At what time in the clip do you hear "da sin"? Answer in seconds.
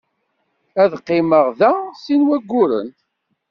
1.59-2.21